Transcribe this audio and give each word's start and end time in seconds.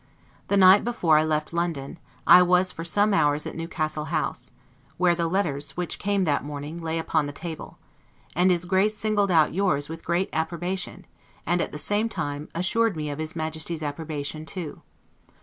The 0.47 0.57
night 0.57 0.83
before 0.83 1.19
I 1.19 1.23
left 1.23 1.53
London. 1.53 1.99
I 2.25 2.41
was 2.41 2.71
for 2.71 2.83
some 2.83 3.13
hours 3.13 3.45
at 3.45 3.53
Newcastle 3.55 4.05
House, 4.05 4.49
where 4.97 5.13
the 5.13 5.27
letters, 5.27 5.77
which 5.77 5.99
came 5.99 6.23
that 6.23 6.43
morning, 6.43 6.81
lay 6.81 6.97
upon 6.97 7.27
the 7.27 7.31
table: 7.31 7.77
and 8.35 8.49
his 8.49 8.65
Grace 8.65 8.97
singled 8.97 9.29
out 9.29 9.53
yours 9.53 9.89
with 9.89 10.03
great 10.03 10.29
approbation, 10.33 11.05
and, 11.45 11.61
at 11.61 11.71
the 11.71 11.77
same 11.77 12.09
time, 12.09 12.49
assured 12.55 12.95
me 12.97 13.11
of 13.11 13.19
his 13.19 13.35
Majesty's 13.35 13.83
approbation, 13.83 14.43
too. 14.43 14.81